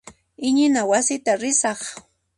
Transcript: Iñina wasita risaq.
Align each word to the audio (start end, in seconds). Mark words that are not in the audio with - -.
Iñina 0.47 0.81
wasita 0.89 1.31
risaq. 1.41 1.79